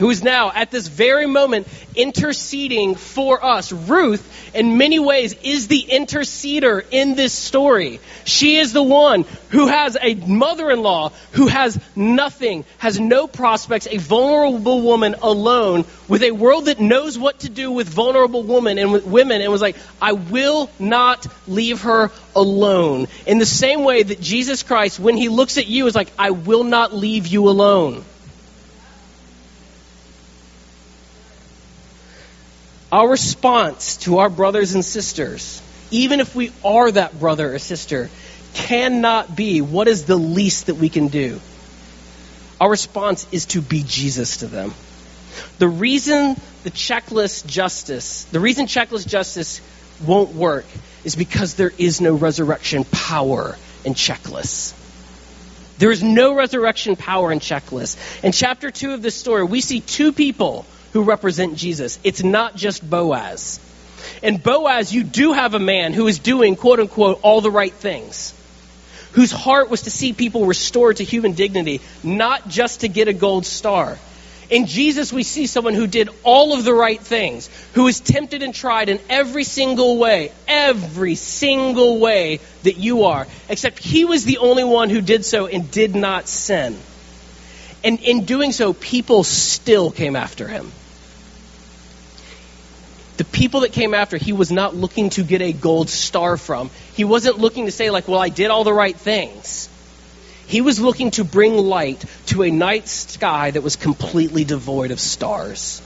[0.00, 3.70] who is now at this very moment interceding for us.
[3.70, 8.00] Ruth, in many ways, is the interceder in this story.
[8.24, 13.26] She is the one who has a mother in law who has nothing, has no
[13.26, 18.42] prospects, a vulnerable woman alone with a world that knows what to do with vulnerable
[18.42, 23.06] women and with women and was like, I will not leave her alone.
[23.26, 26.30] In the same way that Jesus Christ, when he looks at you, is like, I
[26.30, 28.02] will not leave you alone.
[32.92, 38.10] Our response to our brothers and sisters, even if we are that brother or sister,
[38.54, 41.40] cannot be what is the least that we can do.
[42.60, 44.74] Our response is to be Jesus to them.
[45.58, 49.60] The reason the checklist justice, the reason checklist justice
[50.04, 50.66] won't work
[51.04, 54.74] is because there is no resurrection power in checklists.
[55.78, 58.22] There is no resurrection power in checklists.
[58.22, 61.98] In chapter 2 of this story, we see two people who represent Jesus.
[62.02, 63.60] It's not just Boaz.
[64.22, 67.72] In Boaz, you do have a man who is doing, quote unquote, all the right
[67.72, 68.34] things,
[69.12, 73.12] whose heart was to see people restored to human dignity, not just to get a
[73.12, 73.98] gold star.
[74.50, 78.42] In Jesus, we see someone who did all of the right things, who was tempted
[78.42, 84.24] and tried in every single way, every single way that you are, except he was
[84.24, 86.76] the only one who did so and did not sin.
[87.84, 90.72] And in doing so, people still came after him
[93.20, 96.70] the people that came after, he was not looking to get a gold star from.
[96.94, 99.68] He wasn't looking to say, like, well, I did all the right things.
[100.46, 104.98] He was looking to bring light to a night sky that was completely devoid of
[104.98, 105.82] stars.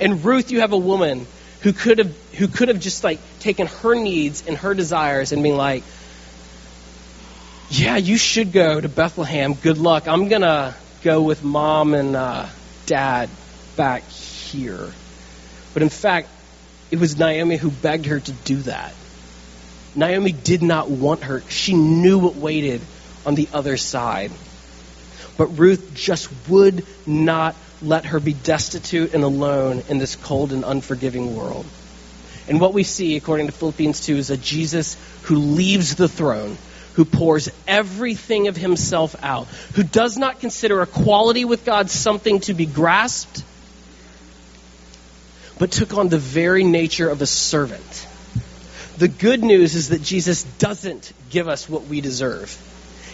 [0.00, 1.26] In Ruth, you have a woman
[1.60, 5.42] who could have who could have just like taken her needs and her desires and
[5.42, 5.84] being like,
[7.68, 9.52] yeah, you should go to Bethlehem.
[9.52, 10.08] Good luck.
[10.08, 10.74] I'm gonna
[11.04, 12.46] go with mom and uh,
[12.86, 13.28] dad
[13.76, 14.90] back here.
[15.74, 16.28] But in fact,
[16.90, 18.92] it was Naomi who begged her to do that.
[19.94, 21.42] Naomi did not want her.
[21.48, 22.80] She knew what waited
[23.26, 24.30] on the other side.
[25.36, 30.64] But Ruth just would not let her be destitute and alone in this cold and
[30.64, 31.66] unforgiving world.
[32.48, 36.56] And what we see, according to Philippians 2, is a Jesus who leaves the throne,
[36.94, 42.54] who pours everything of himself out, who does not consider equality with God something to
[42.54, 43.42] be grasped,
[45.62, 48.08] but took on the very nature of a servant.
[48.98, 52.50] The good news is that Jesus doesn't give us what we deserve.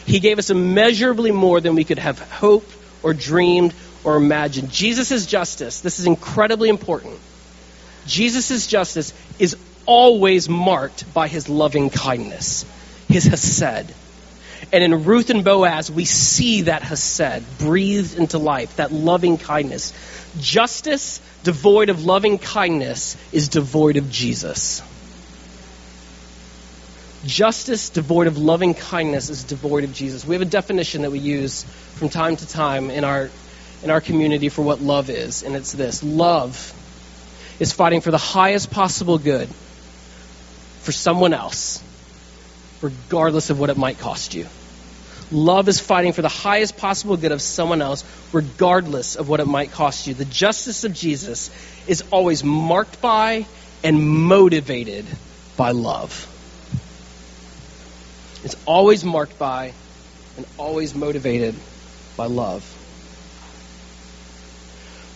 [0.07, 4.71] He gave us immeasurably more than we could have hoped or dreamed or imagined.
[4.71, 7.19] Jesus' justice, this is incredibly important.
[8.07, 12.65] Jesus' justice is always marked by his loving kindness,
[13.09, 13.93] his hesed.
[14.73, 19.93] And in Ruth and Boaz, we see that hesed breathed into life, that loving kindness.
[20.41, 24.83] Justice devoid of loving kindness is devoid of Jesus.
[27.25, 30.27] Justice devoid of loving kindness is devoid of Jesus.
[30.27, 31.63] We have a definition that we use
[31.95, 33.31] from time to time in our,
[33.83, 36.75] in our community for what love is, and it's this love
[37.59, 39.49] is fighting for the highest possible good
[40.83, 41.83] for someone else,
[42.83, 44.47] regardless of what it might cost you.
[45.31, 49.47] Love is fighting for the highest possible good of someone else, regardless of what it
[49.47, 50.15] might cost you.
[50.15, 51.51] The justice of Jesus
[51.87, 53.47] is always marked by
[53.85, 55.05] and motivated
[55.57, 56.27] by love.
[58.45, 59.73] It's always marked by
[60.37, 61.55] and always motivated
[62.17, 62.75] by love.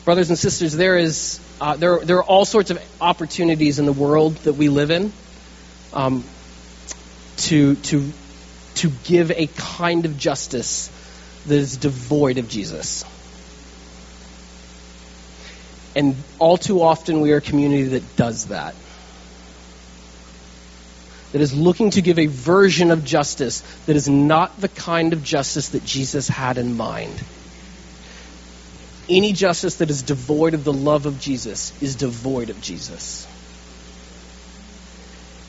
[0.05, 3.93] Brothers and sisters, there is uh, there there are all sorts of opportunities in the
[3.93, 5.13] world that we live in
[5.93, 6.25] um,
[7.37, 8.13] to to
[8.77, 10.91] to give a kind of justice
[11.47, 13.05] that is devoid of Jesus.
[15.95, 18.75] And all too often, we are a community that does that.
[21.33, 25.23] That is looking to give a version of justice that is not the kind of
[25.23, 27.23] justice that Jesus had in mind.
[29.09, 33.27] any justice that is devoid of the love of Jesus is devoid of Jesus.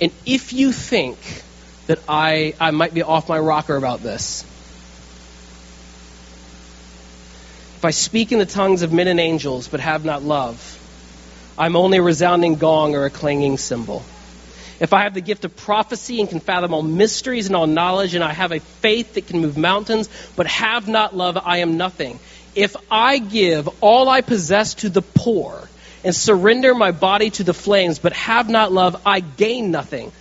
[0.01, 1.17] And if you think
[1.88, 4.44] that I, I might be off my rocker about this,
[7.78, 10.80] if I speak in the tongues of men and angels but have not love,
[11.58, 14.04] I'm only a resounding gong or a clanging cymbal.
[14.80, 18.16] If I have the gift of prophecy and can fathom all mysteries and all knowledge,
[18.16, 21.78] and I have a faith that can move mountains, but have not love, I am
[21.78, 22.20] nothing.
[22.56, 25.70] If I give all I possess to the poor
[26.04, 30.12] and surrender my body to the flames, but have not love, I gain nothing.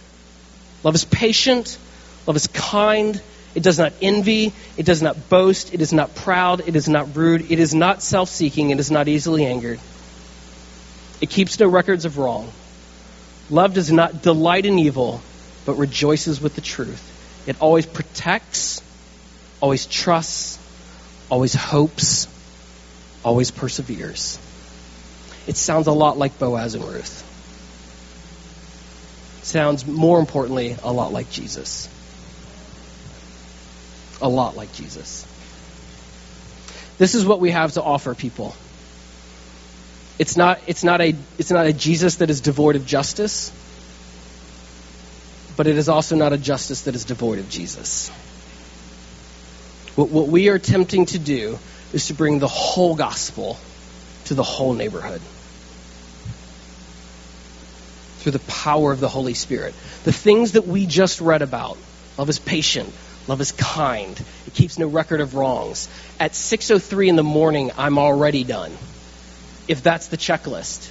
[0.85, 1.79] Love is patient,
[2.27, 3.21] love is kind,
[3.55, 7.15] it does not envy, it does not boast, it is not proud, it is not
[7.17, 9.79] rude, it is not self seeking, it is not easily angered.
[11.21, 12.51] It keeps no records of wrong.
[13.51, 15.21] Love does not delight in evil,
[15.67, 17.45] but rejoices with the truth.
[17.47, 18.83] It always protects,
[19.61, 20.59] always trusts,
[21.29, 22.27] always hopes,
[23.25, 24.39] always perseveres.
[25.47, 27.29] It sounds a lot like Boaz and Ruth.
[29.43, 31.89] Sounds, more importantly, a lot like Jesus.
[34.21, 35.27] A lot like Jesus.
[36.99, 38.55] This is what we have to offer people.
[40.19, 43.51] It's not, it's not, a, it's not a Jesus that is devoid of justice,
[45.57, 48.11] but it is also not a justice that is devoid of Jesus.
[49.97, 51.59] What, what we are attempting to do
[51.93, 53.59] is to bring the whole gospel
[54.27, 55.21] to the whole neighborhood
[58.23, 59.75] through the power of the Holy Spirit.
[60.05, 61.77] The things that we just read about
[62.17, 62.93] love is patient,
[63.27, 65.89] love is kind, it keeps no record of wrongs.
[66.21, 68.73] At 6:03 in the morning, I'm already done
[69.69, 70.91] if that's the checklist.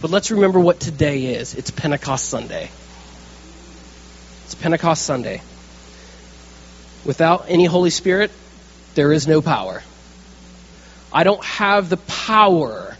[0.00, 1.54] But let's remember what today is.
[1.54, 2.70] It's Pentecost Sunday.
[4.44, 5.40] It's Pentecost Sunday.
[7.04, 8.30] Without any Holy Spirit,
[8.94, 9.82] there is no power.
[11.12, 12.91] I don't have the power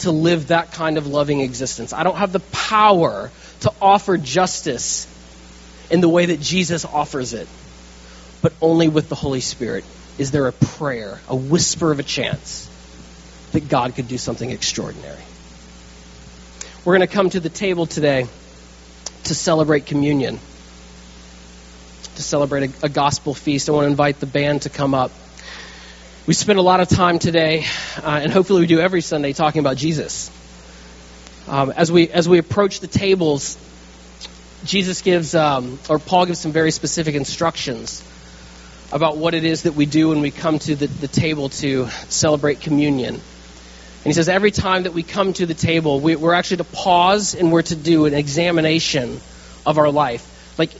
[0.00, 1.92] to live that kind of loving existence.
[1.92, 3.30] I don't have the power
[3.60, 5.06] to offer justice
[5.90, 7.48] in the way that Jesus offers it.
[8.42, 9.84] But only with the Holy Spirit
[10.18, 12.68] is there a prayer, a whisper of a chance
[13.52, 15.22] that God could do something extraordinary.
[16.84, 18.26] We're going to come to the table today
[19.24, 20.38] to celebrate communion,
[22.16, 23.68] to celebrate a, a, gospel feast.
[23.68, 25.10] I want to invite the band to come up.
[26.30, 27.64] We spent a lot of time today,
[27.96, 30.30] uh, and hopefully we do every Sunday, talking about Jesus.
[31.48, 33.58] Um, as we as we approach the tables,
[34.64, 38.04] Jesus gives, um, or Paul gives some very specific instructions
[38.92, 41.88] about what it is that we do when we come to the, the table to
[42.08, 43.14] celebrate communion.
[43.16, 46.64] And he says every time that we come to the table, we, are actually to
[46.64, 49.20] pause and we're to do an examination
[49.66, 50.54] of our life.
[50.56, 50.70] Like,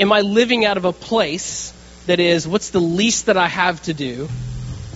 [0.00, 1.72] am I living out of a place
[2.06, 4.28] that is, what's the least that I have to do?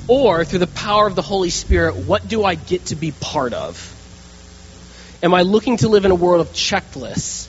[0.08, 3.52] Or, through the power of the Holy Spirit, what do I get to be part
[3.52, 3.96] of?
[5.22, 7.48] Am I looking to live in a world of checklists?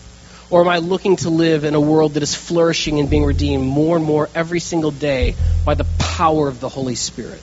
[0.49, 3.65] Or am I looking to live in a world that is flourishing and being redeemed
[3.65, 5.35] more and more every single day
[5.65, 7.41] by the power of the Holy Spirit?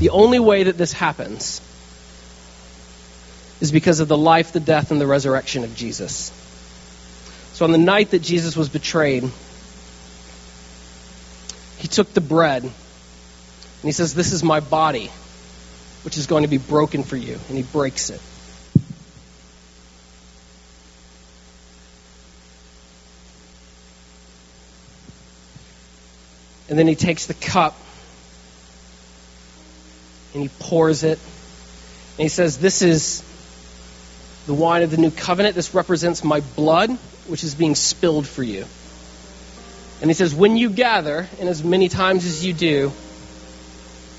[0.00, 1.60] The only way that this happens
[3.60, 6.32] is because of the life, the death, and the resurrection of Jesus.
[7.52, 9.22] So on the night that Jesus was betrayed,
[11.78, 12.68] he took the bread
[13.82, 15.10] and he says, This is my body,
[16.04, 17.36] which is going to be broken for you.
[17.48, 18.20] And he breaks it.
[26.68, 27.76] And then he takes the cup
[30.32, 31.18] and he pours it.
[32.18, 33.24] And he says, This is
[34.46, 35.56] the wine of the new covenant.
[35.56, 36.90] This represents my blood,
[37.26, 38.64] which is being spilled for you.
[40.00, 42.92] And he says, When you gather, and as many times as you do,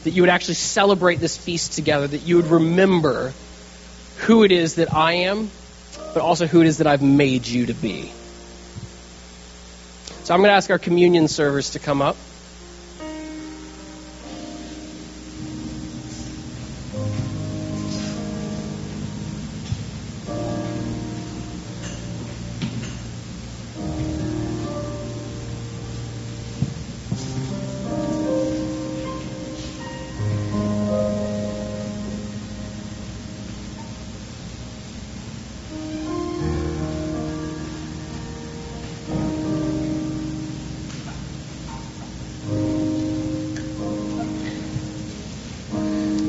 [0.04, 3.34] that you would actually celebrate this feast together, that you would remember
[4.20, 5.50] who it is that I am,
[6.14, 8.12] but also who it is that I've made you to be.
[10.24, 12.16] So I'm going to ask our communion servers to come up.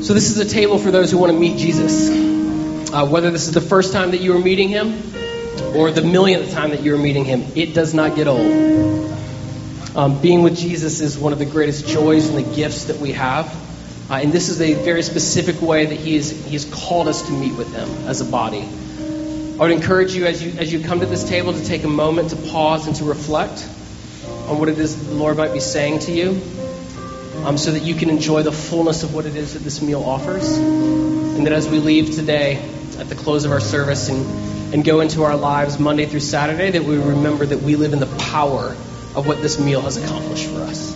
[0.05, 2.11] So, this is a table for those who want to meet Jesus.
[2.93, 5.01] Uh, whether this is the first time that you are meeting him
[5.75, 8.45] or the millionth time that you are meeting him, it does not get old.
[9.95, 13.13] Um, being with Jesus is one of the greatest joys and the gifts that we
[13.13, 13.47] have.
[14.07, 17.23] Uh, and this is a very specific way that he, is, he has called us
[17.25, 18.61] to meet with him as a body.
[18.61, 21.89] I would encourage you as, you as you come to this table to take a
[21.89, 23.67] moment to pause and to reflect
[24.49, 26.39] on what it is the Lord might be saying to you
[27.45, 30.03] um, so that you can enjoy the fullness of what it is that this meal
[30.03, 30.57] offers.
[30.57, 32.57] And that as we leave today
[32.97, 36.71] at the close of our service and, and go into our lives Monday through Saturday,
[36.71, 38.75] that we remember that we live in the power
[39.15, 40.94] of what this meal has accomplished for us.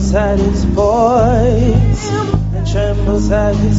[0.00, 2.10] trembles at his voice.
[2.54, 3.69] And trembles at his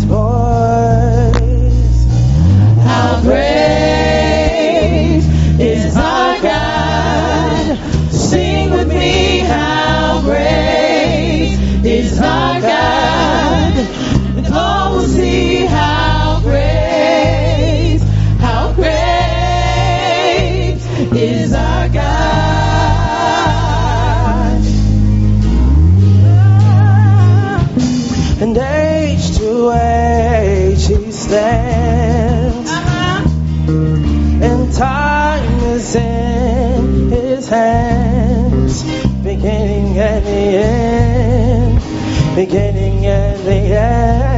[42.35, 44.30] beginning and the end.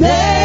[0.00, 0.37] Let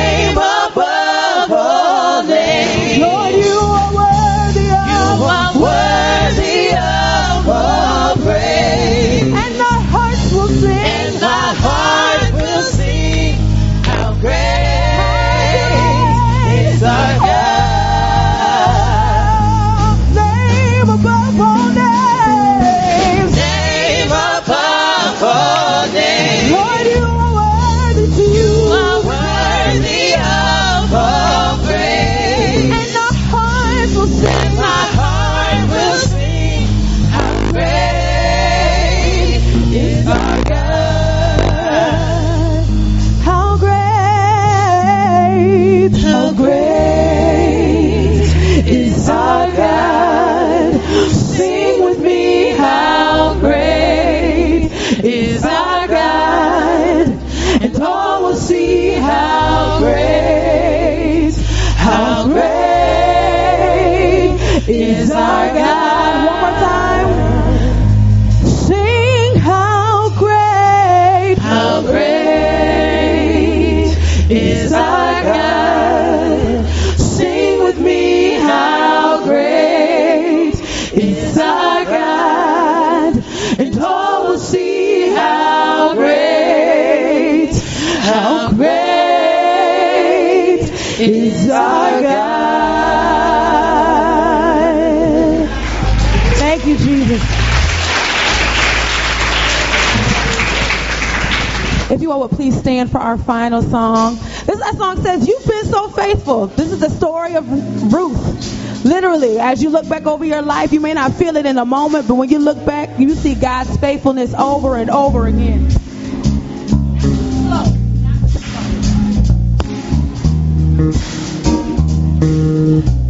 [102.36, 104.16] please stand for our final song.
[104.16, 106.48] This that song says, You've been so faithful.
[106.48, 108.86] This is the story of Ruth.
[108.86, 111.66] Literally, as you look back over your life, you may not feel it in a
[111.66, 115.68] moment, but when you look back, you see God's faithfulness over and over again.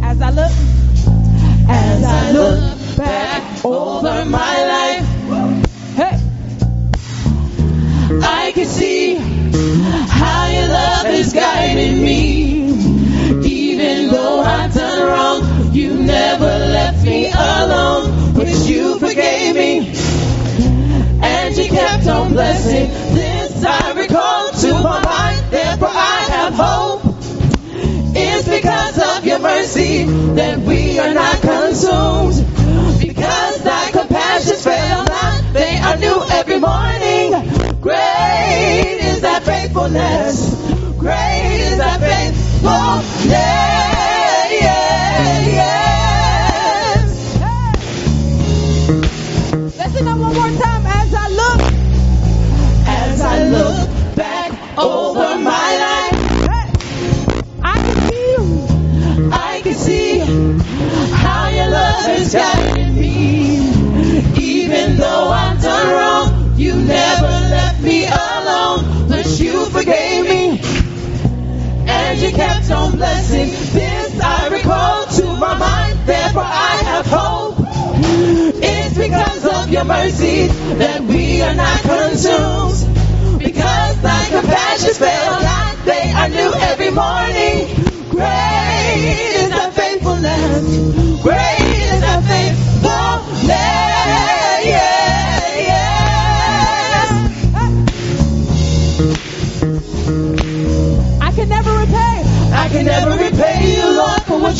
[0.02, 0.52] As I look,
[1.68, 6.20] as I look back over my life, hey,
[8.22, 8.93] I can see
[10.52, 12.64] your love is guiding me.
[13.46, 18.34] Even though I've done wrong, you never left me alone.
[18.34, 19.94] But you forgave me,
[21.22, 22.88] and you kept on blessing.
[23.14, 27.00] This I recall to my mind, therefore I have hope.
[28.16, 30.04] It's because of your mercy
[30.34, 32.46] that we are not consumed.
[33.00, 37.53] Because thy compassions fail not, they are new every morning.
[39.06, 40.36] Is thy faithfulness.
[40.98, 43.24] Great is thy faithfulness.
[49.78, 50.86] let's sing that one more time.
[50.86, 51.60] As I look,
[52.86, 56.18] As I look back over my life,
[57.62, 59.30] I can see you.
[59.32, 60.18] I can see
[61.12, 63.58] how your love is guiding me.
[64.40, 67.33] Even though I've done wrong, you never
[72.24, 73.50] you kept on blessing.
[73.50, 77.56] This I recall to my mind, therefore I have hope.
[78.62, 80.46] It's because of your mercy
[80.78, 82.93] that we are not consumed.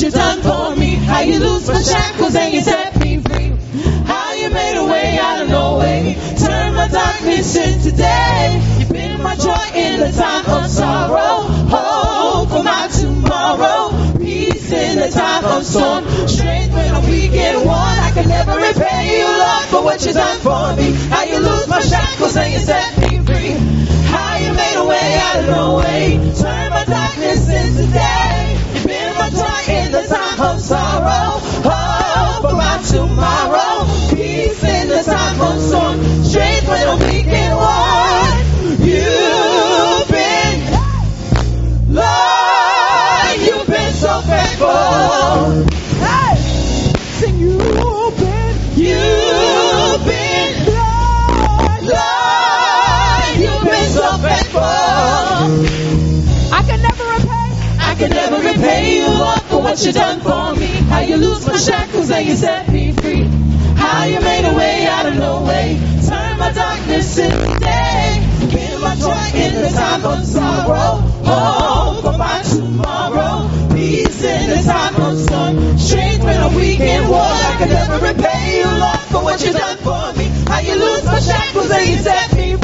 [0.05, 0.97] You've done for me.
[0.97, 3.57] How you loose my shackles and you set me free.
[4.05, 6.15] How you made a way out of no way.
[6.39, 8.63] Turn my darkness into day.
[8.81, 11.49] You've been my joy in the time of sorrow.
[11.73, 14.19] Hope for my tomorrow.
[14.19, 16.05] Peace in the time of storm.
[16.29, 17.97] Strength when I'm weak and worn.
[18.05, 20.93] I can never repay you, Lord, for what you've done for me.
[21.09, 23.53] How you loose my shackles and you set me free.
[24.13, 26.35] How you made a way out of no way.
[26.39, 28.34] Turn my darkness into day.
[29.35, 31.41] Joy in the time of sorrow.
[31.69, 33.87] Hope for my tomorrow.
[34.15, 36.25] Peace in the time of storm.
[36.25, 38.45] Strength when I'm weak and worn.
[38.87, 40.57] You've been,
[41.95, 45.65] Lord, you've been so faithful.
[47.19, 50.67] Sing you've been, You've been,
[51.87, 52.25] Lord.
[53.39, 54.63] You've been so faithful.
[56.53, 57.24] I can never.
[57.95, 60.67] I can never repay you, Lord, for what You've done for me.
[60.91, 63.23] How you loose my shackles and you set me free.
[63.77, 65.79] How you made a way out of no way.
[66.05, 68.27] Turn my darkness into day.
[68.51, 71.07] Give my joy in the time of sorrow.
[71.23, 73.49] Hope for my tomorrow.
[73.73, 75.79] Peace in the time of storm.
[75.79, 77.23] Strength when I'm weak and worn.
[77.23, 80.25] I can never repay you, Lord, for what You've done for me.
[80.51, 82.64] How you loose my shackles and you set me free.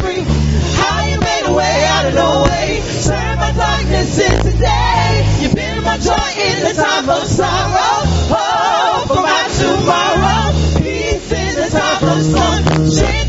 [12.91, 13.19] Storm.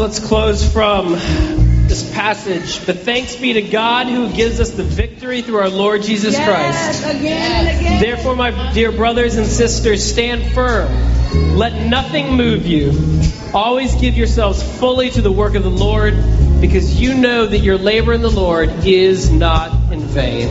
[0.00, 4.82] So let's close from this passage, but thanks be to God who gives us the
[4.82, 7.04] victory through our Lord Jesus Christ.
[7.04, 8.00] again and again.
[8.00, 10.88] Therefore, my dear brothers and sisters, stand firm.
[11.54, 12.92] Let nothing move you.
[13.52, 16.14] Always give yourselves fully to the work of the Lord,
[16.62, 20.48] because you know that your labor in the Lord is not in vain.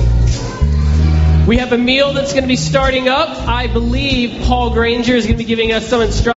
[1.47, 3.29] We have a meal that's going to be starting up.
[3.47, 6.35] I believe Paul Granger is going to be giving us some instructions.